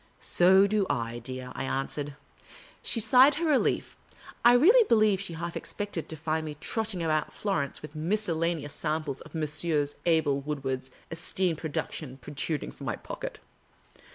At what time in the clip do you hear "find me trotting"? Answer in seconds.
6.15-7.03